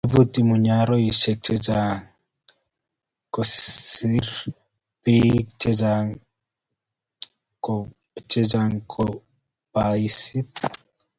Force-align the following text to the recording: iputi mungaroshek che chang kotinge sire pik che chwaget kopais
iputi 0.07 0.39
mungaroshek 0.47 1.39
che 1.45 1.55
chang 1.65 2.01
kotinge 3.33 3.73
sire 3.89 4.33
pik 5.03 5.45
che 5.61 5.71
chwaget 8.29 8.53
kopais 8.91 10.17